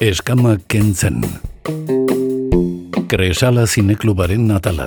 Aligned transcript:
Eskama 0.00 0.54
kentzen. 0.64 1.18
Kresala 3.12 3.66
zineklubaren 3.68 4.46
natala. 4.48 4.86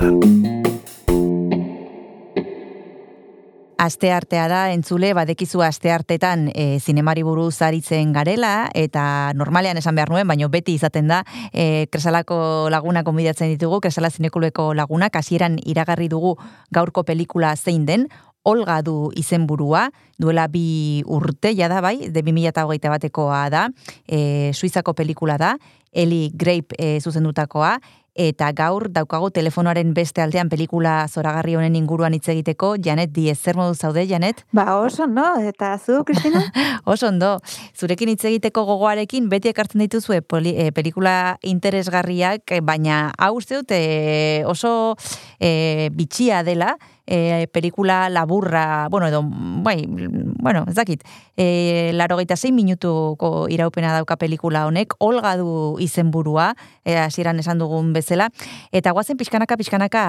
Aste 3.78 4.10
artea 4.10 4.48
da, 4.50 4.64
entzule, 4.74 5.12
badekizu 5.14 5.62
aste 5.62 5.94
artetan 5.94 6.48
e, 6.56 6.80
zinemari 6.80 7.22
buruz 7.22 7.62
aritzen 7.62 8.10
garela, 8.16 8.72
eta 8.74 9.06
normalean 9.38 9.78
esan 9.78 9.94
behar 9.94 10.10
nuen, 10.10 10.26
baina 10.26 10.50
beti 10.50 10.80
izaten 10.80 11.14
da, 11.14 11.22
e, 11.54 11.86
kresalako 11.94 12.72
laguna 12.74 13.06
konbidatzen 13.06 13.54
ditugu, 13.54 13.84
kresala 13.86 14.10
zinekuleko 14.10 14.72
laguna, 14.74 15.14
kasieran 15.14 15.62
iragarri 15.62 16.10
dugu 16.10 16.40
gaurko 16.74 17.06
pelikula 17.06 17.54
zein 17.54 17.86
den, 17.86 18.10
Olga 18.44 18.82
du 18.84 19.12
izenburua, 19.16 19.88
duela 20.20 20.48
bi 20.52 21.04
urte, 21.08 21.54
jada 21.56 21.80
bai, 21.82 22.10
de 22.12 22.22
2008 22.24 22.92
batekoa 22.92 23.46
da, 23.50 23.70
e, 24.08 24.52
Suizako 24.54 24.94
pelikula 24.94 25.38
da, 25.40 25.56
Eli 25.94 26.32
Grape 26.34 26.76
e, 26.78 27.00
zuzendutakoa, 27.00 27.78
eta 28.14 28.52
gaur 28.54 28.88
daukago 28.94 29.30
telefonoaren 29.34 29.94
beste 29.98 30.22
aldean 30.22 30.50
pelikula 30.50 31.08
zoragarri 31.10 31.56
honen 31.58 31.76
inguruan 31.76 32.14
hitz 32.14 32.28
egiteko, 32.30 32.76
Janet 32.78 33.12
Diez, 33.14 33.40
zer 33.40 33.58
modu 33.58 33.74
zaude, 33.74 34.06
Janet? 34.08 34.44
Ba, 34.54 34.78
oso 34.78 35.04
ondo, 35.08 35.26
eta 35.42 35.74
zu, 35.80 36.04
Kristina? 36.06 36.44
oso 36.94 37.10
ondo, 37.10 37.40
zurekin 37.76 38.14
hitz 38.14 38.24
egiteko 38.30 38.66
gogoarekin 38.70 39.30
beti 39.30 39.50
ekartzen 39.50 39.82
dituzue 39.82 40.22
poli, 40.22 40.54
e, 40.54 40.72
pelikula 40.72 41.38
interesgarriak, 41.42 42.54
baina 42.62 43.08
hau 43.18 43.40
zeut 43.42 43.72
e, 43.74 44.44
oso 44.46 44.96
e, 45.40 45.90
bitxia 45.94 46.44
dela, 46.46 46.78
e, 47.06 47.48
pelikula 47.52 48.10
laburra, 48.10 48.88
bueno, 48.90 49.08
edo, 49.08 49.24
bai, 49.26 49.86
bueno, 49.88 50.66
ez 50.68 50.76
dakit, 50.76 51.04
e, 51.36 51.92
laro 51.94 52.18
minutuko 52.52 53.48
iraupena 53.50 53.94
dauka 53.94 54.16
pelikula 54.18 54.68
honek, 54.68 54.94
olga 55.00 55.36
du 55.36 55.78
izenburua, 55.84 56.54
e, 56.86 56.98
hasieran 56.98 57.40
esan 57.44 57.62
dugun 57.62 57.94
bezala, 57.94 58.30
eta 58.72 58.92
guazen 58.92 59.20
pixkanaka, 59.20 59.58
pixkanaka 59.60 60.04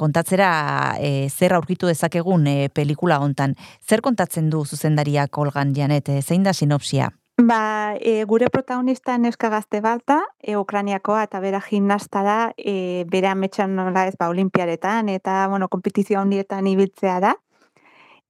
kontatzera 0.00 0.50
e, 0.98 1.28
zer 1.28 1.54
aurkitu 1.54 1.86
dezakegun 1.90 2.46
e, 2.46 2.58
pelikula 2.74 3.20
hontan. 3.22 3.54
Zer 3.84 4.02
kontatzen 4.02 4.50
du 4.50 4.64
zuzendariak 4.64 5.38
olgan, 5.38 5.74
Janet, 5.76 6.08
e, 6.08 6.22
zein 6.22 6.42
da 6.42 6.52
sinopsia? 6.52 7.12
Ba, 7.40 7.94
e, 8.00 8.24
gure 8.24 8.48
protagonista 8.50 9.16
neska 9.16 9.48
gazte 9.48 9.80
balta, 9.80 10.24
e, 10.42 10.56
Ukraniakoa 10.56 11.22
eta 11.28 11.38
bera 11.38 11.60
gimnasta 11.62 12.22
da, 12.26 12.38
e, 12.58 13.04
bere 13.06 13.28
ametxan 13.30 13.76
nola 13.78 14.08
ez, 14.08 14.16
ba, 14.18 14.26
olimpiaretan, 14.32 15.08
eta, 15.08 15.46
bueno, 15.46 15.68
kompetizio 15.68 16.18
handietan 16.18 16.66
ibiltzea 16.66 17.20
da. 17.22 17.36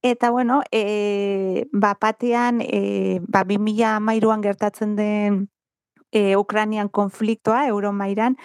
Eta, 0.03 0.29
bueno, 0.29 0.61
e, 0.71 1.65
ba, 1.73 1.95
patean, 1.95 2.61
e, 2.61 3.19
ba, 3.27 3.43
2000 3.43 3.99
mairuan 3.99 4.43
gertatzen 4.45 4.95
den 4.95 5.47
e, 6.11 6.35
Ukranian 6.37 6.89
konfliktoa, 6.89 7.67
euromairan, 7.67 8.37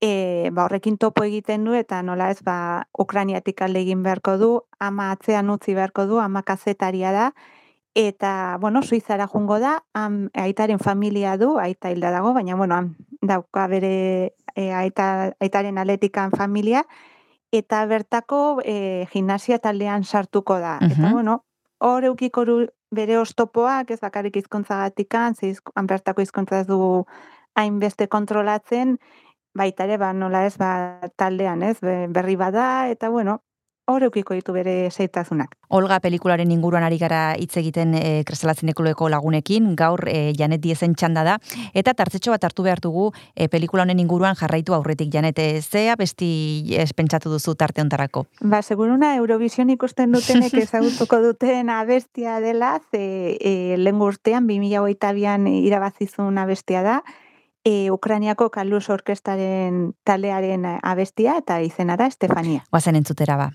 e, 0.00 0.50
ba, 0.52 0.66
horrekin 0.66 0.98
topo 0.98 1.24
egiten 1.24 1.64
du, 1.64 1.74
eta 1.74 2.02
nola 2.02 2.30
ez, 2.30 2.42
ba, 2.44 2.86
Ukraniatik 2.98 3.62
alde 3.62 3.82
egin 3.84 4.02
beharko 4.04 4.36
du, 4.38 4.50
ama 4.78 5.10
atzean 5.14 5.50
utzi 5.50 5.74
beharko 5.74 6.06
du, 6.06 6.20
ama 6.20 6.42
kazetaria 6.42 7.12
da, 7.12 7.30
eta, 7.96 8.58
bueno, 8.60 8.82
Suizara 8.82 9.26
jungo 9.26 9.58
da, 9.58 9.78
am, 9.94 10.28
aitaren 10.34 10.78
familia 10.78 11.36
du, 11.40 11.56
aita 11.58 11.90
hilda 11.90 12.12
dago, 12.12 12.34
baina, 12.36 12.56
bueno, 12.56 12.82
dauka 13.22 13.66
bere 13.72 14.36
e, 14.54 14.72
aita, 14.72 15.32
aitaren 15.40 15.78
aletikan 15.78 16.30
familia, 16.36 16.84
eta 17.52 17.84
bertako 17.86 18.60
e, 18.64 19.06
gimnasia 19.12 19.58
taldean 19.58 20.04
sartuko 20.04 20.58
da. 20.60 20.76
Eta, 20.84 21.12
bueno, 21.12 21.44
hor 21.80 22.04
eukiko 22.04 22.44
bere 22.94 23.18
ostopoak, 23.18 23.90
ez 23.90 24.00
bakarrik 24.00 24.36
izkontzagatikan, 24.36 25.34
ze 25.34 25.54
bertako 25.82 26.22
izkontza 26.22 26.60
ez 26.60 26.66
du 26.66 27.04
hainbeste 27.56 28.06
kontrolatzen, 28.08 28.96
baita 29.56 29.84
ere, 29.84 29.98
ba, 29.98 30.12
nola 30.12 30.44
ez, 30.46 30.56
ba, 30.60 30.70
taldean, 31.16 31.62
ez, 31.62 31.78
berri 31.80 32.36
bada, 32.36 32.88
eta, 32.92 33.10
bueno, 33.10 33.40
horreukiko 33.86 34.34
ditu 34.34 34.52
bere 34.52 34.90
zeitazunak. 34.90 35.54
Olga 35.68 35.98
pelikularen 36.02 36.50
inguruan 36.50 36.84
ari 36.86 36.98
gara 36.98 37.20
hitz 37.38 37.56
egiten 37.60 37.94
e, 37.94 38.02
eh, 38.20 38.24
kresalatzen 38.26 38.72
lagunekin, 39.10 39.74
gaur 39.76 40.08
e, 40.08 40.32
Janet 40.36 40.60
diezen 40.60 40.94
txanda 40.94 41.24
da, 41.24 41.38
eta 41.74 41.94
tartzetxo 41.94 42.30
bat 42.30 42.44
hartu 42.44 42.62
behar 42.62 42.80
dugu 42.80 43.12
e, 43.34 43.48
pelikula 43.48 43.82
honen 43.82 44.00
inguruan 44.00 44.34
jarraitu 44.34 44.74
aurretik 44.74 45.12
Janet, 45.12 45.38
zea 45.62 45.96
besti 45.96 46.74
espentsatu 46.78 47.30
duzu 47.30 47.54
tarte 47.54 47.80
ontarako? 47.80 48.26
Ba, 48.40 48.62
seguruna 48.62 49.14
Eurovision 49.16 49.70
ikusten 49.70 50.12
dutenek 50.12 50.54
ezagutuko 50.66 51.20
duten 51.20 51.70
abestia 51.70 52.40
dela, 52.40 52.80
ze 52.90 53.36
e, 53.40 53.76
lehen 53.78 53.98
gurtean, 53.98 54.46
2008an 54.46 55.46
irabazizun 55.48 56.38
abestia 56.38 56.82
da, 56.82 57.02
e, 57.66 57.90
Ukraniako 57.90 58.50
Kaluz 58.50 58.88
Orkestaren 58.90 59.92
talearen 60.04 60.66
abestia, 60.82 61.36
eta 61.42 61.60
izena 61.60 61.96
da 61.96 62.06
Estefania. 62.06 62.64
Guazen 62.70 62.98
entzutera 62.98 63.36
ba. 63.36 63.50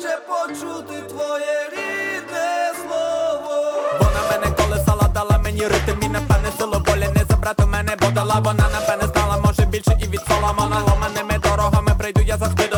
Ще 0.00 0.18
почути 0.28 1.02
твоє 1.08 1.68
рідне 1.72 2.72
слово. 2.74 3.72
Вона 4.00 4.20
мене 4.30 4.56
колесала, 4.56 5.08
дала 5.14 5.38
мені 5.38 5.62
ритм 5.62 6.02
і 6.02 6.08
напевне 6.08 6.48
силу 6.58 6.82
волі 6.86 7.08
не 7.16 7.24
забрати 7.30 7.66
мене, 7.66 7.96
бо 8.00 8.10
дала 8.10 8.34
вона 8.34 8.68
напевне 8.72 9.06
знала, 9.14 9.38
може 9.44 9.62
більше 9.66 9.98
і 10.02 10.06
від 10.08 10.20
солома. 10.28 10.96
Мене 11.00 11.24
ми 11.24 11.38
дорогами 11.38 11.92
прийду, 11.98 12.20
я 12.20 12.36
завжди 12.36 12.69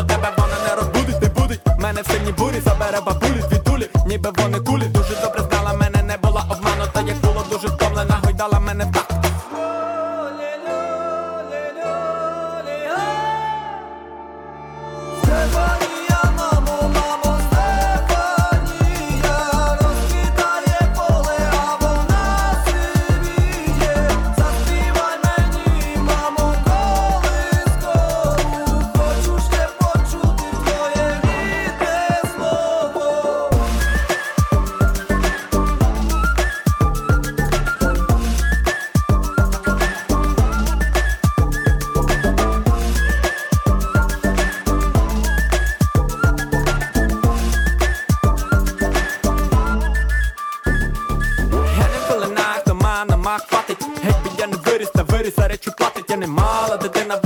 та 55.41 55.41
виріс, 55.41 55.41
а 55.41 55.47
речі 55.47 55.72
платить 55.78 56.09
Я 56.09 56.17
не 56.17 56.28
мала 56.28 56.78
дитина, 56.78 57.17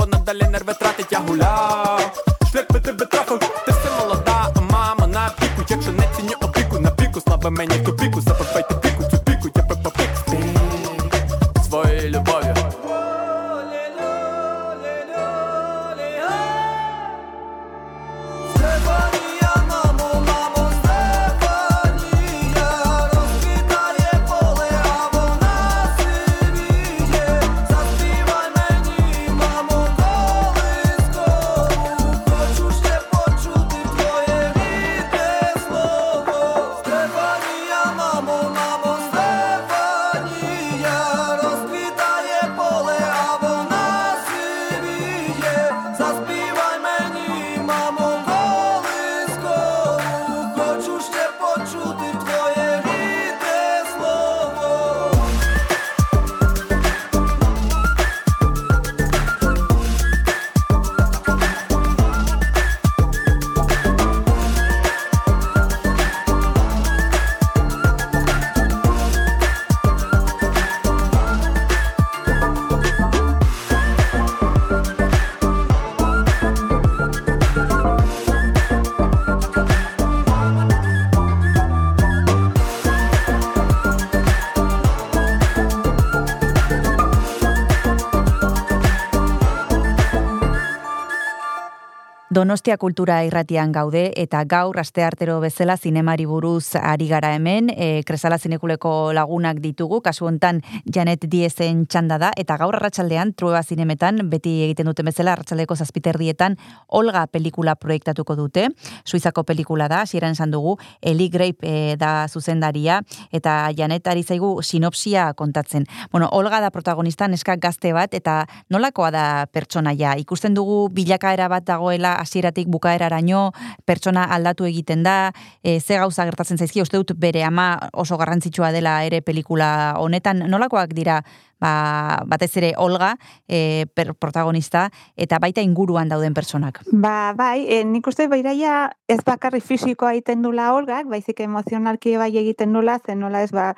Donostia 92.37 92.75
kultura 92.77 93.23
irratian 93.25 93.71
gaude 93.73 94.11
eta 94.21 94.43
gaur 94.45 94.77
asteartero 94.77 95.39
bezala 95.41 95.73
zinemari 95.73 96.27
buruz 96.29 96.75
ari 96.77 97.07
gara 97.09 97.31
hemen, 97.33 97.71
e, 97.73 98.03
Kresala 98.05 98.37
zinekuleko 98.37 98.91
lagunak 99.17 99.57
ditugu, 99.57 100.03
kasu 100.05 100.27
hontan 100.29 100.59
Janet 100.85 101.25
Diezen 101.31 101.87
txanda 101.89 102.19
da 102.21 102.29
eta 102.37 102.59
gaur 102.61 102.77
arratsaldean 102.77 103.31
Trueba 103.33 103.63
zinemetan 103.63 104.29
beti 104.29 104.51
egiten 104.67 104.85
duten 104.85 105.09
bezala 105.09 105.33
arratsaldeko 105.33 105.73
zazpiterdietan 105.81 106.59
Olga 106.99 107.23
pelikula 107.25 107.73
proiektatuko 107.73 108.35
dute. 108.37 108.67
Suizako 109.03 109.41
pelikula 109.41 109.87
da, 109.89 110.03
hasieran 110.05 110.37
esan 110.37 110.53
dugu, 110.53 110.75
Eli 111.01 111.31
Grape 111.33 111.65
e, 111.65 111.97
da 111.97 112.27
zuzendaria 112.29 112.99
eta 113.31 113.71
Janet 113.75 114.13
ari 114.13 114.21
zaigu 114.21 114.61
sinopsia 114.61 115.31
kontatzen. 115.33 115.89
Bueno, 116.11 116.29
Olga 116.31 116.61
da 116.61 116.69
protagonista 116.69 117.25
neska 117.27 117.57
gazte 117.57 117.95
bat 117.97 118.13
eta 118.13 118.43
nolakoa 118.69 119.09
da 119.09 119.25
pertsonaia? 119.51 120.13
Ikusten 120.21 120.53
dugu 120.53 120.83
bilakaera 120.93 121.49
bat 121.49 121.65
dagoela 121.65 122.13
hasieratik 122.27 122.67
bukaeraraino 122.67 123.51
pertsona 123.87 124.27
aldatu 124.35 124.67
egiten 124.67 125.03
da, 125.07 125.31
e, 125.63 125.79
ze 125.79 125.97
gauza 125.97 126.27
gertatzen 126.27 126.59
zaizki, 126.59 126.83
uste 126.83 126.99
dut 126.99 127.15
bere 127.17 127.43
ama 127.47 127.73
oso 127.93 128.19
garrantzitsua 128.19 128.73
dela 128.75 128.99
ere 129.07 129.23
pelikula 129.23 129.95
honetan, 129.97 130.45
nolakoak 130.51 130.93
dira? 130.97 131.21
Ba, 131.57 132.21
batez 132.29 132.51
ere 132.59 132.75
Olga 132.77 133.15
e, 133.49 133.87
per, 133.97 134.11
protagonista 134.13 134.91
eta 135.17 135.39
baita 135.41 135.63
inguruan 135.65 136.05
dauden 136.11 136.35
pertsonak. 136.37 136.83
Ba, 136.91 137.33
bai, 137.33 137.65
e, 137.65 137.79
nik 137.81 138.05
uste 138.05 138.27
bairaia 138.29 138.91
ez 139.09 139.23
bakarri 139.25 139.63
fisikoa 139.65 140.13
egiten 140.13 140.45
dula 140.45 140.69
Olgak, 140.77 141.09
baizik 141.09 141.41
emozionalki 141.41 142.13
bai 142.21 142.29
egiten 142.43 142.77
dula, 142.77 142.99
zen 143.01 143.25
nola 143.25 143.41
ez 143.41 143.49
ba, 143.49 143.71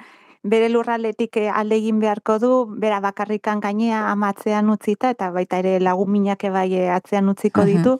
bere 0.44 0.69
lurraletik 0.69 1.38
eh, 1.38 1.50
alde 1.51 1.75
egin 1.80 2.00
beharko 2.00 2.38
du, 2.40 2.51
bera 2.80 3.00
bakarrikan 3.04 3.60
gainea 3.60 4.10
amatzean 4.12 4.69
utzita, 4.69 5.12
eta 5.16 5.31
baita 5.31 5.60
ere 5.60 5.80
lagun 5.80 6.12
minak 6.12 6.44
bai 6.51 6.88
atzean 6.90 7.30
utziko 7.30 7.66
ditu 7.68 8.00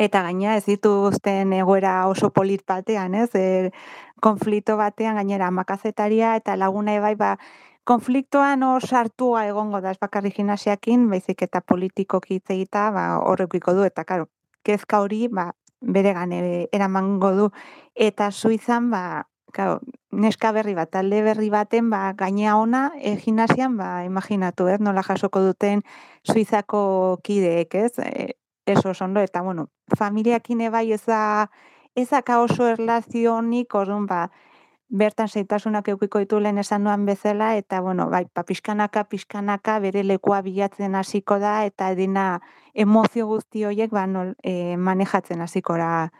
eta 0.00 0.22
gaina 0.24 0.56
ez 0.56 0.64
dituzten 0.64 1.52
egoera 1.52 1.94
oso 2.08 2.30
polit 2.32 2.62
batean, 2.66 3.14
ez? 3.14 3.28
E, 3.36 3.70
konflikto 4.24 4.76
batean 4.80 5.18
gainera 5.20 5.50
makazetaria 5.52 6.36
eta 6.40 6.56
laguna 6.56 6.94
ebai 6.96 7.14
ba 7.20 7.34
konfliktoan 7.84 8.62
hor 8.62 8.84
sartua 8.86 9.46
egongo 9.48 9.80
da 9.80 9.92
ez 9.92 9.98
bakarri 10.00 10.32
gimnasiakin, 10.36 11.08
baizik 11.10 11.42
eta 11.42 11.60
politikoki 11.60 12.38
hitz 12.38 12.50
egita, 12.56 12.90
ba 12.94 13.06
horrekiko 13.18 13.74
du. 13.76 13.84
Eta 13.84 14.04
claro, 14.04 14.28
kezka 14.64 15.00
hori 15.04 15.26
ba 15.28 15.50
bere 15.80 16.12
gane 16.16 16.40
eramango 16.72 17.32
du. 17.36 17.50
Eta 17.94 18.30
Suizan 18.30 18.90
ba 18.90 19.26
Claro, 19.50 19.80
neska 20.14 20.52
berri 20.54 20.76
bat, 20.78 20.92
talde 20.94 21.24
berri 21.26 21.48
baten, 21.50 21.88
ba, 21.90 22.12
gainea 22.14 22.52
ona, 22.54 22.92
e, 23.02 23.16
gimnasian, 23.18 23.74
ba, 23.76 24.04
imaginatu, 24.06 24.68
ez, 24.70 24.76
nola 24.78 25.02
jasoko 25.02 25.40
duten 25.42 25.82
Suizako 26.22 27.18
kideek, 27.26 27.74
ez, 27.74 27.98
e, 27.98 28.36
eso 28.66 28.92
ondo. 29.04 29.20
Eta 29.20 29.42
bueno, 29.42 29.68
familiakin 29.98 30.70
bai 30.70 30.92
eza 30.92 31.48
ezaka 31.96 32.40
oso 32.40 32.68
erlazionik, 32.68 33.74
orduan 33.74 34.06
ba 34.06 34.30
bertan 34.90 35.28
zeitasunak 35.28 35.88
eukiko 35.88 36.18
ditu 36.18 36.40
lehen 36.42 36.58
esan 36.58 36.84
duan 36.84 37.06
bezala, 37.06 37.54
eta, 37.56 37.80
bueno, 37.80 38.08
bai, 38.10 38.24
pa, 38.26 38.42
pixkanaka, 38.42 39.04
pixkanaka, 39.04 39.78
bere 39.78 40.02
lekua 40.02 40.40
bilatzen 40.42 40.96
hasiko 40.98 41.38
da, 41.38 41.64
eta 41.64 41.90
edina 41.94 42.40
emozio 42.74 43.28
guzti 43.30 43.64
horiek, 43.64 43.92
ba, 43.94 44.06
nol, 44.10 44.34
e, 44.42 44.76
manejatzen 44.76 45.40
hasikora 45.46 46.10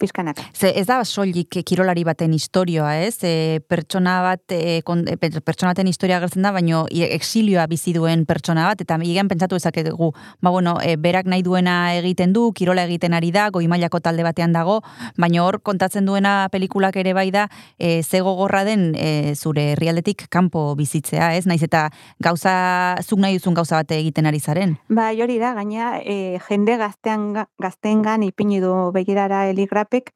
pizkanak. 0.00 0.40
Ze 0.56 0.72
ez 0.78 0.86
da 0.88 1.02
soilik 1.04 1.60
kirolari 1.66 2.04
baten 2.08 2.32
historioa, 2.34 2.96
ez? 3.04 3.18
E, 3.26 3.60
pertsona 3.68 4.20
bat 4.24 4.54
e, 4.56 4.80
kon, 4.86 5.04
e, 5.08 5.16
pertsona 5.20 5.74
baten 5.74 5.90
historia 5.90 6.20
gertzen 6.22 6.46
da, 6.46 6.52
baino 6.56 6.86
exilioa 6.90 7.66
bizi 7.70 7.94
duen 7.96 8.24
pertsona 8.28 8.66
bat 8.70 8.80
eta 8.84 8.98
igen 9.04 9.28
pentsatu 9.28 9.58
dezakegu, 9.58 10.10
ba 10.40 10.50
bueno, 10.50 10.76
e, 10.82 10.96
berak 10.96 11.28
nahi 11.30 11.44
duena 11.46 11.76
egiten 11.98 12.32
du, 12.32 12.50
kirola 12.56 12.86
egiten 12.88 13.14
ari 13.14 13.30
da, 13.34 13.48
goi 13.52 13.66
mailako 13.68 14.00
talde 14.00 14.24
batean 14.26 14.54
dago, 14.56 14.80
baino 15.20 15.44
hor 15.46 15.60
kontatzen 15.62 16.08
duena 16.08 16.48
pelikulak 16.52 16.96
ere 16.96 17.14
bai 17.14 17.28
da, 17.30 17.46
e, 17.78 18.02
ze 18.02 18.22
gogorra 18.24 18.64
den 18.64 18.94
e, 18.96 19.34
zure 19.34 19.72
herrialdetik 19.74 20.26
kanpo 20.30 20.74
bizitzea, 20.78 21.34
ez? 21.36 21.46
Naiz 21.46 21.62
eta 21.66 21.88
gauza 22.22 22.96
zuk 23.02 23.20
nahi 23.20 23.38
duzun 23.38 23.54
gauza 23.54 23.80
bate 23.82 23.98
egiten 24.00 24.26
ari 24.26 24.40
zaren. 24.40 24.76
Ba, 24.88 25.10
hori 25.10 25.38
da, 25.42 25.52
gaina 25.58 25.98
e, 26.00 26.38
jende 26.48 26.76
gaztean 26.80 27.30
gaztengan 27.60 28.24
ipini 28.26 28.60
du 28.62 28.72
begirara 28.94 29.46
eligrap 29.50 29.89
Pek, 29.90 30.14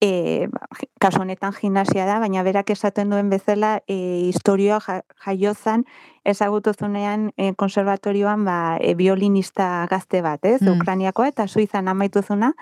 e, 0.00 0.48
kasu 1.00 1.22
honetan 1.22 1.54
gimnasia 1.56 2.06
da, 2.06 2.18
baina 2.20 2.42
berak 2.44 2.70
esaten 2.70 3.10
duen 3.10 3.30
bezala 3.30 3.80
e, 3.88 3.96
historioa 4.28 4.80
jaiozan 5.24 5.86
ezagutu 6.24 6.74
zunean 6.74 7.30
e, 7.36 7.52
konservatorioan 7.54 8.44
ba, 8.44 8.76
e, 8.80 8.94
violinista 8.94 9.86
gazte 9.90 10.22
bat, 10.22 10.44
ez? 10.44 10.60
Mm. 10.60 10.80
Ukraniakoa 10.80 11.28
eta 11.32 11.46
Suizan 11.46 11.88
amaitu 11.88 12.22
zuna. 12.22 12.52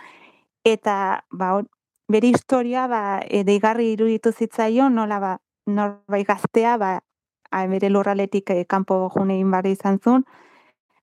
Eta 0.65 1.25
ba, 1.31 1.57
bere 2.09 2.31
historia 2.31 2.87
ba, 2.87 3.21
e, 3.27 3.43
deigarri 3.45 3.93
iruditu 3.93 4.33
zitzaion, 4.33 4.95
nola 4.95 5.19
ba, 5.21 5.35
norbai 5.67 6.25
gaztea, 6.25 6.77
ba, 6.79 6.99
bere 7.71 7.91
lurraletik 7.91 8.51
e, 8.51 8.65
kanpo 8.65 9.09
junein 9.15 9.51
barri 9.51 9.75
izan 9.75 9.99
zuen, 9.99 10.25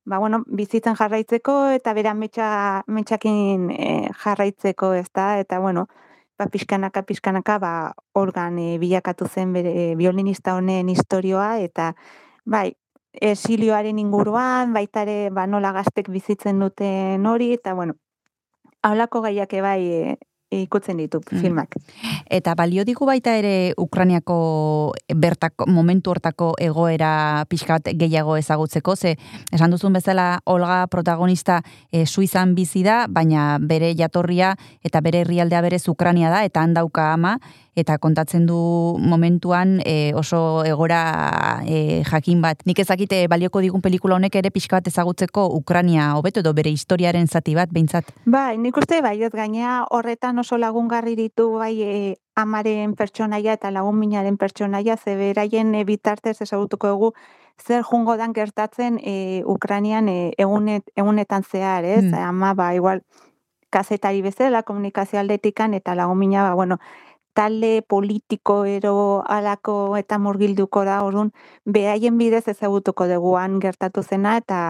ba, 0.06 0.18
bueno, 0.18 0.44
bizitzen 0.48 0.95
jarraitzeko 0.95 1.56
eta 1.77 1.94
bera 1.94 2.13
metxa, 2.13 2.83
metxakin 2.88 3.69
e, 3.71 3.89
jarraitzeko, 4.24 4.94
ez 4.94 5.07
da, 5.13 5.39
eta 5.39 5.59
bueno, 5.59 5.88
ba, 6.39 6.48
pixkanaka, 6.48 7.03
pixkanaka, 7.03 7.57
ba, 7.59 7.74
organ 8.13 8.59
e, 8.59 8.77
bilakatu 8.81 9.27
zen 9.27 9.53
bere, 9.53 9.74
e, 9.92 9.95
violinista 9.95 10.56
honen 10.57 10.89
historioa, 10.89 11.59
eta 11.59 11.94
bai, 12.45 12.71
esilioaren 13.13 14.00
inguruan, 14.00 14.74
baitare 14.74 15.29
ba, 15.29 15.46
nola 15.48 15.74
gaztek 15.75 16.10
bizitzen 16.10 16.60
duten 16.60 17.25
hori, 17.27 17.51
eta 17.53 17.74
bueno, 17.74 17.98
haulako 18.81 19.22
gaiak 19.27 19.53
bai 19.62 19.81
e, 19.86 20.17
ikutzen 20.51 20.98
ditu 21.00 21.22
mm. 21.24 21.39
filmak. 21.39 21.75
Eta 22.29 22.53
balio 22.60 22.84
digu 22.86 23.05
baita 23.08 23.34
ere 23.39 23.74
Ukraniako 23.79 24.93
bertako, 25.15 25.67
momentu 25.72 26.12
hortako 26.12 26.51
egoera 26.60 27.46
pixkat 27.50 27.93
gehiago 27.96 28.36
ezagutzeko, 28.38 28.96
ze 28.96 29.15
esan 29.51 29.72
duzun 29.72 29.93
bezala 29.93 30.41
Olga 30.46 30.86
protagonista 30.91 31.62
e, 31.91 32.05
Suizan 32.05 32.55
bizi 32.55 32.84
da, 32.84 33.05
baina 33.08 33.58
bere 33.62 33.93
jatorria 33.96 34.55
eta 34.84 35.01
bere 35.01 35.24
herrialdea 35.24 35.62
berez 35.62 35.88
Ukrania 35.88 36.29
da, 36.29 36.43
eta 36.43 36.62
handauka 36.62 37.13
ama, 37.13 37.38
eta 37.75 37.97
kontatzen 37.97 38.45
du 38.45 38.57
momentuan 38.99 39.79
e, 39.85 40.11
oso 40.15 40.63
egora 40.67 41.61
e, 41.65 42.03
jakin 42.03 42.41
bat. 42.43 42.65
Nik 42.65 42.79
ezakite 42.83 43.23
balioko 43.31 43.61
digun 43.63 43.81
pelikula 43.81 44.17
honek 44.17 44.35
ere 44.35 44.51
pixka 44.51 44.79
bat 44.79 44.87
ezagutzeko 44.91 45.47
Ukrania 45.55 46.11
hobeto 46.17 46.43
edo 46.43 46.53
bere 46.53 46.69
historiaren 46.69 47.27
zati 47.27 47.55
bat 47.55 47.71
behintzat. 47.71 48.11
Bai, 48.25 48.57
nik 48.57 48.77
uste 48.77 49.01
bai, 49.01 49.15
ez 49.23 49.31
gaina 49.31 49.85
horretan 49.89 50.39
oso 50.39 50.57
lagungarri 50.57 51.15
ditu 51.15 51.51
bai 51.59 51.75
e, 51.81 52.15
amaren 52.35 52.95
pertsonaia 52.95 53.55
eta 53.59 53.71
lagun 53.71 53.99
minaren 53.99 54.37
pertsonaia, 54.37 54.97
ze 54.97 55.15
beraien 55.15 55.75
e, 55.75 55.85
bitartez 55.85 56.41
ezagutuko 56.41 56.91
dugu 56.91 57.13
zer 57.61 57.83
jungo 57.83 58.17
dan 58.17 58.33
gertatzen 58.33 58.99
e, 59.03 59.43
Ukranian 59.45 60.09
e, 60.09 60.33
egunet, 60.37 60.83
egunetan 60.95 61.43
zehar, 61.43 61.85
ez? 61.85 62.03
Mm. 62.03 62.15
Ama, 62.27 62.53
ba, 62.53 62.73
igual, 62.75 63.03
kazetari 63.71 64.21
bezala, 64.21 64.63
komunikazio 64.63 65.19
aldetikan, 65.19 65.73
eta 65.73 65.95
lagun 65.95 66.19
mina, 66.19 66.43
ba, 66.49 66.55
bueno, 66.55 66.79
talde 67.33 67.81
politiko 67.88 68.63
ero 68.65 69.23
alako 69.27 69.95
eta 69.97 70.17
murgilduko 70.19 70.83
da, 70.88 71.01
orduan, 71.05 71.31
behaien 71.65 72.17
bidez 72.17 72.43
ezagutuko 72.51 73.07
duguan 73.07 73.59
gertatu 73.63 74.03
zena, 74.03 74.38
eta 74.38 74.61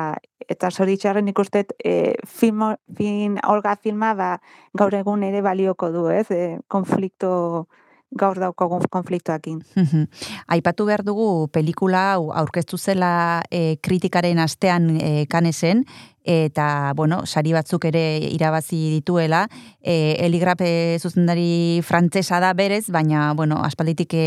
eta 0.52 0.72
zoritxarren 0.72 1.30
ikustet 1.32 1.72
e, 1.84 2.16
film, 2.28 2.66
fin, 2.98 3.38
olga 3.48 3.76
filma 3.82 4.14
ba, 4.18 4.32
gaur 4.78 4.94
egun 4.98 5.24
ere 5.24 5.42
balioko 5.46 5.92
du, 5.94 6.08
ez? 6.12 6.28
E, 6.32 6.58
konflikto 6.68 7.68
gaur 8.12 8.40
dauko 8.40 8.68
konfliktoakin. 8.92 9.62
Aipatu 10.56 10.86
behar 10.90 11.04
dugu 11.08 11.48
pelikula 11.54 12.04
hau 12.16 12.32
aurkeztu 12.36 12.78
zela 12.78 13.42
e, 13.50 13.78
kritikaren 13.84 14.42
astean 14.44 14.90
e, 15.00 15.26
kanesen, 15.32 15.86
eta, 16.24 16.94
bueno, 16.96 17.26
sari 17.26 17.54
batzuk 17.54 17.86
ere 17.90 18.18
irabazi 18.30 18.78
dituela. 18.98 19.48
E, 19.82 20.18
eligrape 20.26 20.98
zuzendari 21.00 21.82
frantzesa 21.84 22.40
da 22.40 22.54
berez, 22.54 22.90
baina, 22.90 23.34
bueno, 23.34 23.62
aspalditik 23.64 24.14
e, 24.14 24.26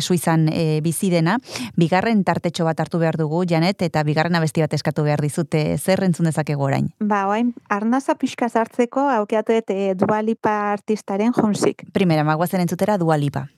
suizan 0.00 0.48
e, 0.48 0.80
bizi 0.82 1.10
dena. 1.10 1.38
Bigarren 1.76 2.24
tartetxo 2.24 2.66
bat 2.68 2.80
hartu 2.80 3.00
behar 3.02 3.18
dugu, 3.18 3.44
Janet, 3.48 3.82
eta 3.82 4.02
bigarren 4.06 4.36
abesti 4.38 4.62
bat 4.62 4.74
eskatu 4.74 5.06
behar 5.06 5.22
dizute, 5.22 5.78
zer 5.78 6.04
entzun 6.04 6.30
dezakegu 6.30 6.62
orain? 6.62 6.92
Ba, 7.00 7.26
oain, 7.30 7.54
arnaza 7.68 8.14
pixka 8.14 8.48
zartzeko, 8.48 9.08
aukeatu 9.22 9.52
e, 9.56 9.94
dualipa 9.98 10.72
artistaren 10.72 11.32
jonsik. 11.32 11.86
Primera, 11.92 12.24
magoazen 12.24 12.62
entzutera 12.62 12.98
dualipa. 12.98 13.48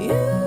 You, 0.00 0.39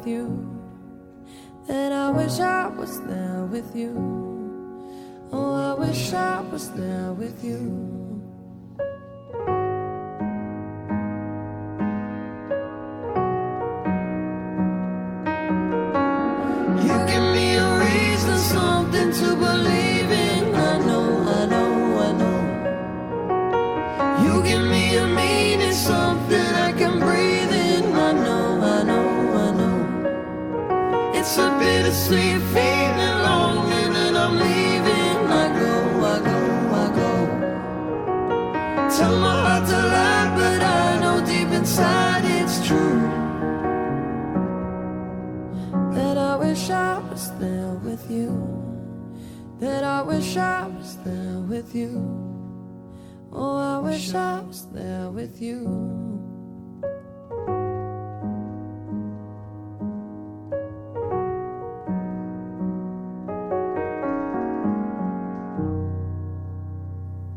with 0.00 0.08
you. 0.08 0.56
That 1.66 1.92
I 1.92 2.10
wish 2.10 2.40
I 2.40 2.68
was 2.68 3.00
there 3.02 3.44
with 3.44 3.76
you. 3.76 5.28
Oh, 5.32 5.54
I 5.54 5.74
wish 5.74 6.12
I 6.12 6.40
was 6.40 6.70
there 6.72 7.12
with. 7.12 7.44
You 7.44 8.09
inside 41.60 42.24
it's 42.24 42.66
true. 42.66 43.02
That 45.92 46.16
I 46.16 46.34
wish 46.36 46.70
I 46.70 46.98
was 47.10 47.30
there 47.38 47.74
with 47.84 48.10
you. 48.10 48.30
That 49.58 49.84
I 49.84 50.00
wish 50.00 50.38
I 50.38 50.66
was 50.68 50.96
there 51.04 51.38
with 51.52 51.74
you. 51.74 51.92
Oh, 53.30 53.58
I 53.58 53.78
wish 53.78 54.14
I 54.14 54.40
was 54.40 54.68
there 54.72 55.10
with 55.10 55.42
you. 55.42 55.99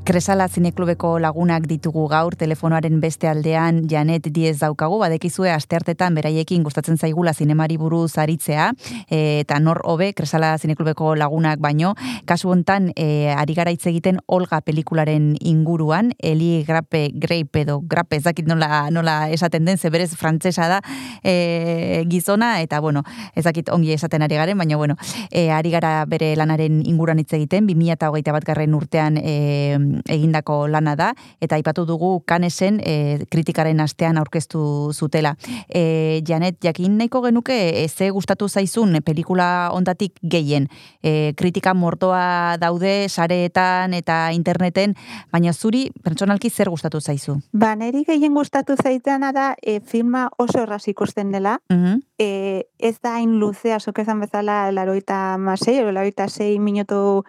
Kresala 0.03 0.50
zineklubeko 0.51 1.13
lagunak 1.24 1.63
ditugu 1.63 2.10
gaur, 2.12 2.36
telefonoaren 2.36 2.98
beste 3.00 3.29
aldean 3.31 3.86
Janet 3.88 4.25
Diez 4.36 4.57
daukagu, 4.60 4.98
badekizue 5.00 5.48
asteartetan 5.53 6.17
beraiekin 6.17 6.65
gustatzen 6.65 6.98
zaigula 7.00 7.31
zinemari 7.31 7.77
buruz 7.79 8.17
aritzea, 8.19 8.65
e, 9.07 9.39
eta 9.45 9.62
nor 9.63 9.79
hobe 9.88 10.10
Kresala 10.12 10.50
zineklubeko 10.57 11.13
lagunak 11.15 11.62
baino, 11.63 11.93
kasu 12.27 12.51
hontan 12.51 12.89
e, 12.98 13.31
ari 13.31 13.55
gara 13.55 13.72
hitz 13.72 13.86
egiten 13.88 14.19
Olga 14.27 14.60
pelikularen 14.60 15.38
inguruan, 15.39 16.12
Eli 16.19 16.65
Grape, 16.67 17.05
Grape 17.15 17.63
edo 17.63 17.79
Grape, 17.79 18.19
ez 18.19 18.27
dakit 18.27 18.51
nola, 18.51 18.89
nola 18.91 19.29
esaten 19.31 19.63
den, 19.63 19.79
zeberez 19.79 20.10
frantsesa 20.19 20.67
da 20.67 20.81
e, 21.24 22.03
gizona, 22.12 22.57
eta 22.60 22.81
bueno, 22.83 23.05
ez 23.39 23.45
dakit 23.48 23.72
ongi 23.72 23.95
esaten 23.95 24.27
ari 24.27 24.36
garen, 24.36 24.60
baina 24.60 24.75
bueno, 24.75 25.00
e, 25.31 25.48
ari 25.55 25.72
gara 25.72 25.95
bere 26.12 26.36
lanaren 26.36 26.83
inguruan 26.83 27.24
hitz 27.24 27.31
egiten, 27.39 27.72
2008 27.72 28.36
bat 28.36 28.51
garren 28.51 28.75
urtean 28.75 29.24
e, 29.24 29.93
egindako 30.10 30.68
lana 30.68 30.96
da, 30.96 31.14
eta 31.42 31.56
aipatu 31.56 31.86
dugu 31.86 32.24
kanesen 32.26 32.80
e, 32.84 33.26
kritikaren 33.32 33.80
astean 33.84 34.18
aurkeztu 34.18 34.92
zutela. 34.94 35.36
E, 35.70 36.22
Janet, 36.28 36.60
jakin 36.64 36.98
nahiko 36.98 37.22
genuke, 37.26 37.58
e, 37.84 37.88
ze 37.88 38.10
gustatu 38.10 38.50
zaizun 38.50 38.98
pelikula 39.06 39.70
ondatik 39.74 40.20
gehien. 40.24 40.68
E, 41.04 41.34
kritika 41.38 41.74
mortoa 41.74 42.58
daude 42.62 43.10
sareetan 43.10 43.94
eta 43.94 44.32
interneten, 44.34 44.96
baina 45.32 45.54
zuri 45.54 45.90
pertsonalki 46.04 46.50
zer 46.50 46.70
gustatu 46.70 47.02
zaizu? 47.02 47.40
Ba, 47.54 47.76
neri 47.76 48.04
gehien 48.08 48.34
gustatu 48.34 48.76
zaitana 48.76 49.32
da 49.34 49.54
e, 49.62 49.80
filma 49.80 50.30
oso 50.38 50.64
erraz 50.64 50.88
ikusten 50.88 51.32
dela. 51.32 51.60
Mhm. 51.70 52.02
E, 52.20 52.68
ez 52.80 52.98
da 53.02 53.18
hain 53.18 53.40
luzea, 53.40 53.80
zuk 53.80 54.00
esan 54.00 54.20
bezala, 54.24 54.72
laroita 54.72 55.38
masei, 55.38 55.82
laroita 55.84 56.28
sei 56.30 56.60
minutu 56.60 57.24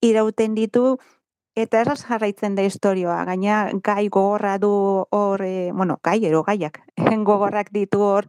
irauten 0.00 0.54
ditu, 0.54 0.98
eta 1.58 1.80
erraz 1.82 2.02
jarraitzen 2.06 2.54
da 2.54 2.64
historioa. 2.66 3.18
Gaina 3.26 3.58
gai 3.84 4.08
gogorra 4.08 4.58
du 4.62 4.70
hor, 5.10 5.42
e, 5.42 5.72
bueno, 5.72 5.98
gai, 6.04 6.20
ero 6.30 6.44
gaiak, 6.46 6.80
gogorrak 7.30 7.72
ditu 7.74 8.02
hor, 8.04 8.28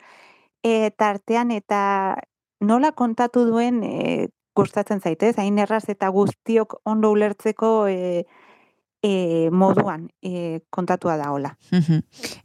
e, 0.63 0.91
tartean 0.97 1.51
eta 1.51 1.81
nola 2.59 2.91
kontatu 2.91 3.45
duen 3.47 3.83
e, 3.83 4.27
gustatzen 4.57 5.01
zaitez, 5.01 5.37
hain 5.37 5.59
erraz 5.59 5.85
eta 5.93 6.09
guztiok 6.09 6.79
ondo 6.89 7.11
ulertzeko 7.15 7.87
e, 7.87 8.25
e, 9.01 9.49
moduan 9.51 10.09
e, 10.21 10.59
kontatua 10.69 11.15
da 11.17 11.31
hola. 11.31 11.53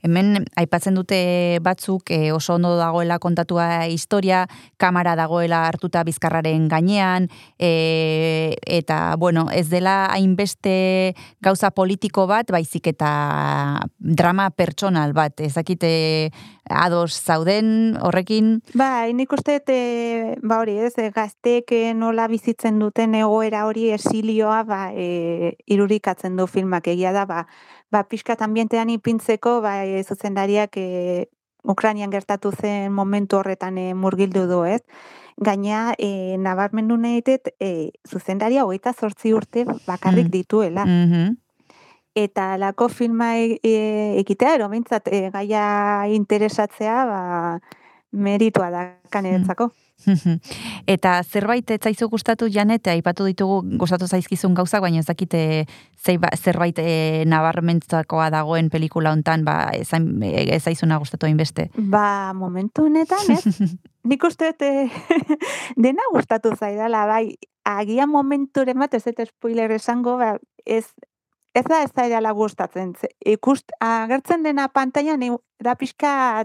Hemen 0.05 0.47
aipatzen 0.57 0.95
dute 0.95 1.59
batzuk 1.65 2.11
e, 2.15 2.33
oso 2.33 2.55
ondo 2.55 2.75
dagoela 2.79 3.19
kontatua 3.19 3.87
historia, 3.91 4.45
kamera 4.77 5.17
dagoela 5.19 5.65
hartuta 5.69 6.05
bizkarraren 6.07 6.69
gainean, 6.69 7.29
e, 7.59 8.57
eta 8.67 9.17
bueno, 9.19 9.49
ez 9.51 9.69
dela 9.71 10.07
hainbeste 10.13 11.15
gauza 11.43 11.71
politiko 11.75 12.27
bat, 12.31 12.51
baizik 12.55 12.93
eta 12.95 13.85
drama 13.99 14.51
pertsonal 14.51 15.15
bat, 15.17 15.41
ezakite 15.41 16.31
ados 16.71 17.13
zauden 17.21 17.97
horrekin. 18.01 18.61
Ba, 18.79 19.05
nik 19.13 19.33
uste 19.37 19.59
e, 19.69 20.37
ba 20.43 20.61
hori 20.63 20.79
ez, 20.81 20.95
e, 20.99 21.11
gazteek 21.13 21.73
e, 21.77 21.83
nola 21.95 22.27
bizitzen 22.29 22.79
duten 22.81 23.15
egoera 23.19 23.67
hori 23.69 23.91
esilioa 23.93 24.63
ba, 24.65 24.81
e, 24.95 25.57
irurikatzen 25.67 26.37
du 26.37 26.44
filmak 26.47 26.87
egia 26.89 27.13
da, 27.13 27.25
ba, 27.27 27.47
ba 27.91 28.05
pixkat 28.09 28.43
ambientean 28.43 28.91
ipintzeko, 28.91 29.61
ba, 29.61 29.85
e, 29.85 30.03
zuzendariak 30.03 30.77
e, 30.77 31.29
Ukrainian 31.65 32.11
gertatu 32.11 32.53
zen 32.53 32.93
momentu 32.93 33.39
horretan 33.39 33.79
e, 33.79 33.95
murgildu 33.95 34.47
du, 34.47 34.65
ez? 34.65 34.83
Gaina, 35.37 35.95
e, 35.99 36.37
nabarmendu 36.39 36.97
nahi 36.97 37.23
dut, 37.27 37.49
e, 37.59 37.91
zuzendaria 38.07 38.65
hogeita 38.65 38.93
zortzi 38.93 39.33
urte 39.35 39.65
bakarrik 39.87 40.27
Mm. 40.27 40.31
dituela. 40.31 40.85
Mhm. 40.85 41.37
Eta 42.15 42.53
alako 42.55 42.89
filma 42.89 43.39
e, 43.39 43.59
e, 43.63 44.21
ekitea, 44.21 44.55
ero 44.55 44.71
e, 44.73 45.31
gaia 45.31 46.07
interesatzea, 46.09 47.05
ba, 47.07 47.61
meritua 48.13 48.71
da 48.71 49.01
kaneretzako. 49.11 49.67
Mhm. 49.67 49.84
Eta 50.95 51.23
zerbait 51.23 51.71
ez 51.71 51.81
zaizu 51.83 52.09
gustatu 52.13 52.49
Janet, 52.51 52.87
aipatu 52.93 53.25
ditugu 53.25 53.63
gustatu 53.81 54.07
zaizkizun 54.07 54.55
gauzak, 54.55 54.83
baina 54.85 55.01
ez 55.01 55.07
dakite 55.09 55.41
zeiba, 56.05 56.29
zerbait 56.37 56.79
e, 56.83 57.25
nabarmentzakoa 57.31 58.29
dagoen 58.35 58.69
pelikula 58.71 59.13
hontan, 59.15 59.45
ba 59.45 59.71
ez, 59.73 59.89
hain- 59.95 60.21
ez 60.23 60.63
zaizuna 60.65 60.99
gustatu 60.99 61.27
hainbeste. 61.27 61.71
Ba, 61.79 62.33
momentu 62.35 62.85
honetan, 62.89 63.25
ez? 63.33 63.45
Nik 64.11 64.25
uste 64.29 64.53
eh, 64.61 64.93
dena 65.87 66.05
gustatu 66.13 66.53
zaidala, 66.57 67.07
bai, 67.09 67.39
agian 67.65 68.11
momenturen 68.13 68.79
bat, 68.79 68.95
ez 68.95 69.05
dut 69.07 69.25
spoiler 69.31 69.73
esango, 69.73 70.19
ba, 70.21 70.35
ez 70.67 70.85
ez 71.55 71.63
da 71.71 71.83
ez 71.85 71.93
da 71.95 72.33
gustatzen. 72.33 72.95
Ze- 72.99 73.15
Ikust, 73.25 73.71
agertzen 73.81 74.43
dena 74.43 74.69
pantailan 74.69 75.39
da 75.63 75.77
pixka 75.77 76.45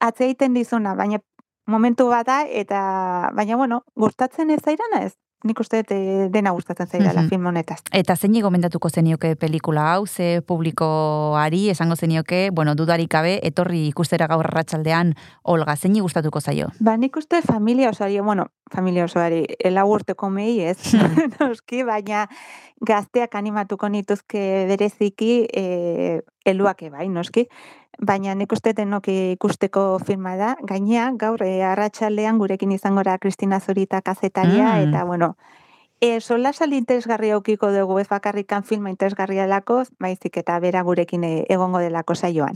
atzeiten 0.00 0.54
dizuna, 0.54 0.94
baina 0.94 1.18
momentu 1.66 2.08
bat 2.08 2.26
da, 2.26 2.42
eta, 2.48 3.30
baina 3.34 3.56
bueno, 3.56 3.82
gustatzen 3.96 4.50
ez 4.50 4.60
zairana 4.64 5.04
ez. 5.06 5.14
Nik 5.44 5.60
uste 5.60 5.76
dut 5.82 5.90
eh, 5.92 6.28
dena 6.32 6.50
gustatzen 6.50 6.88
zaidala 6.88 7.20
Mhm. 7.22 7.28
film 7.28 7.46
honetaz. 7.46 7.80
Eta 7.92 8.16
zein 8.16 8.32
gomendatuko 8.42 8.88
zenioke 8.90 9.36
pelikula 9.36 9.92
hau, 9.92 10.06
ze 10.06 10.40
publikoari 10.42 11.68
esango 11.70 11.94
zenioke, 11.96 12.50
bueno, 12.52 12.74
dudarik 12.74 13.10
gabe, 13.12 13.38
etorri 13.46 13.86
ikustera 13.88 14.26
gaur 14.26 14.46
arratsaldean 14.46 15.14
Olga, 15.44 15.76
zein 15.76 16.00
gustatuko 16.00 16.40
zaio? 16.40 16.68
Ba, 16.80 16.96
nik 16.96 17.16
uste 17.16 17.42
familia 17.42 17.90
osoari, 17.90 18.18
bueno, 18.20 18.46
familia 18.72 19.04
osoari, 19.04 19.44
elagurteko 19.58 20.30
mei 20.30 20.60
ez, 20.60 20.78
noski, 21.40 21.82
baina 21.84 22.26
gazteak 22.80 23.34
animatuko 23.34 23.88
nituzke 23.88 24.66
bereziki 24.68 25.46
e, 25.52 26.22
eluake 26.44 26.90
bai, 26.90 27.08
noski, 27.08 27.46
baina 27.98 28.34
nik 28.34 28.52
uste 28.52 28.72
denok 28.72 29.08
ikusteko 29.08 29.98
filma 30.04 30.36
da, 30.36 30.56
gainea, 30.62 31.10
gaur, 31.16 31.42
e, 31.42 31.62
arratsaldean 31.64 32.38
gurekin 32.38 32.72
izango 32.72 33.02
da 33.02 33.18
Kristina 33.18 33.60
Zurita 33.60 34.02
kazetaria, 34.02 34.76
Mm. 34.76 34.88
eta, 34.88 35.04
bueno, 35.04 35.36
E, 36.06 36.20
solasal 36.20 36.70
interesgarria 36.72 37.34
aukiko 37.34 37.72
dugu 37.74 37.98
ez 37.98 38.06
bakarrikan 38.06 38.62
filma 38.62 38.90
interesgarria 38.92 39.42
delako, 39.42 39.80
baizik 39.98 40.36
eta 40.38 40.54
bera 40.62 40.84
gurekin 40.86 41.24
e, 41.26 41.30
egongo 41.50 41.80
delako 41.82 42.14
saioan. 42.14 42.54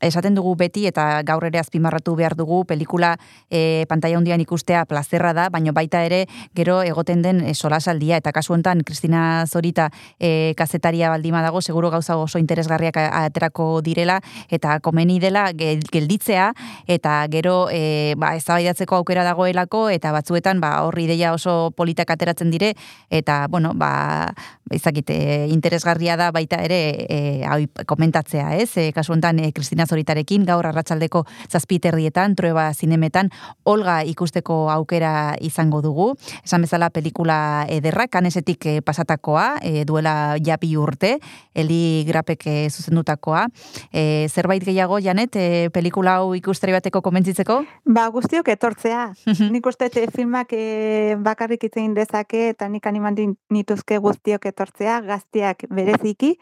Esaten 0.00 0.32
dugu 0.38 0.54
beti 0.56 0.86
eta 0.88 1.20
gaur 1.28 1.44
ere 1.44 1.60
azpimarratu 1.60 2.14
behar 2.16 2.38
dugu 2.38 2.62
pelikula 2.64 3.10
e, 3.50 3.84
pantalla 3.90 4.16
hundian 4.16 4.40
ikustea 4.40 4.86
plazerra 4.88 5.34
da, 5.36 5.48
baina 5.52 5.74
baita 5.76 6.00
ere 6.06 6.22
gero 6.56 6.78
egoten 6.80 7.20
den 7.20 7.42
e, 7.44 7.52
solasaldia. 7.54 8.16
Eta 8.22 8.32
kasu 8.32 8.54
honetan 8.56 8.80
Kristina 8.88 9.44
Zorita 9.46 9.90
e, 10.18 10.54
kazetaria 10.56 11.10
baldima 11.12 11.42
dago 11.44 11.60
seguru 11.60 11.90
gauza 11.92 12.16
oso 12.16 12.40
interesgarriak 12.40 12.96
aterako 12.96 13.82
direla 13.84 14.22
eta 14.48 14.78
komeni 14.80 15.18
dela 15.20 15.50
gel- 15.52 15.84
gelditzea. 15.92 16.54
Eta 16.88 17.18
gero 17.28 17.68
e, 17.68 18.14
ba, 18.16 18.32
eztabaidatzeko 18.40 19.02
aukera 19.02 19.28
dagoelako 19.28 19.90
eta 19.92 20.16
batzuetan 20.16 20.64
ba 20.64 20.78
hor 20.86 20.96
ideia 20.98 21.34
oso 21.36 21.74
politak 21.76 22.16
ateratzen 22.16 22.48
dire 22.50 22.69
eta 23.10 23.46
bueno 23.48 23.72
ba 23.74 24.32
izakite 24.70 25.46
interesgarria 25.50 26.16
da 26.16 26.30
baita 26.30 26.60
ere 26.62 26.78
e, 27.10 27.18
hau 27.42 27.58
komentatzea, 27.90 28.54
ez? 28.62 28.70
E, 28.78 28.90
kasu 28.94 29.12
honetan 29.12 29.40
e, 29.42 29.50
Kristina 29.52 29.86
Zoritarekin 29.86 30.44
gaur 30.46 30.68
arratsaldeko 30.68 31.24
zazpiterrietan, 31.50 32.36
trueba 32.38 32.68
zinemetan, 32.74 33.32
Olga 33.64 34.00
ikusteko 34.06 34.70
aukera 34.70 35.34
izango 35.40 35.82
dugu. 35.82 36.12
Esan 36.44 36.62
bezala 36.62 36.90
pelikula 36.94 37.66
ederra, 37.68 38.06
kanesetik 38.06 38.66
e, 38.66 38.76
pasatakoa, 38.86 39.58
e, 39.62 39.84
duela 39.84 40.36
japi 40.38 40.76
urte, 40.78 41.16
Eli 41.54 42.04
Grapek 42.06 42.46
e, 42.46 42.56
zuzendutakoa. 42.70 43.46
E, 43.90 44.28
zerbait 44.30 44.62
gehiago, 44.64 45.00
Janet, 45.02 45.34
e, 45.34 45.68
pelikula 45.74 46.20
hau 46.20 46.34
ikustari 46.38 46.76
bateko 46.76 47.02
komentzitzeko? 47.02 47.60
Ba, 47.90 48.06
guztiok 48.14 48.48
etortzea. 48.54 49.10
nik 49.50 49.66
uste 49.66 49.90
eh, 49.94 50.06
filmak 50.12 50.52
eh, 50.52 51.16
bakarrik 51.18 51.64
itzein 51.68 51.94
dezake 51.94 52.49
eta 52.50 52.68
nik 52.68 52.86
animatu 52.86 53.26
nituzke 53.50 53.98
guztiok 53.98 54.46
etortzea, 54.50 55.00
gazteak 55.06 55.64
bereziki, 55.70 56.34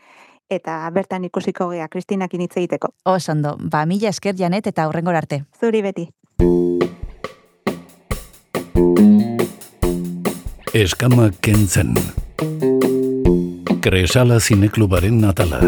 eta 0.50 0.80
bertan 0.94 1.24
ikusiko 1.28 1.68
gea, 1.72 1.88
Kristinakin 1.88 2.40
hitz 2.46 2.56
egiteko. 2.56 2.92
Oso 3.04 3.32
ondo, 3.32 3.56
ba, 3.60 3.84
mila 3.86 4.08
esker, 4.10 4.34
Janet, 4.38 4.66
eta 4.72 4.88
horrengor 4.88 5.16
arte. 5.16 5.44
Zuri 5.60 5.82
beti. 5.82 6.08
Eskama 10.74 11.30
kentzen. 11.40 11.94
Kresala 13.82 14.40
zineklubaren 14.40 15.24
atala. 15.24 15.62